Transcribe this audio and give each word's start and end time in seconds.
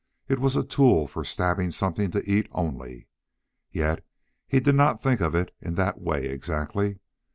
It 0.27 0.39
was 0.39 0.55
a 0.55 0.63
tool 0.63 1.05
for 1.05 1.23
stabbing 1.23 1.69
something 1.69 2.09
to 2.09 2.27
eat 2.27 2.47
only. 2.53 3.07
Yet 3.71 4.03
he 4.47 4.59
did 4.59 4.73
not 4.73 4.99
think 4.99 5.21
of 5.21 5.35
it 5.35 5.53
in 5.61 5.75
that 5.75 6.01
way 6.01 6.25
exactly. 6.25 6.97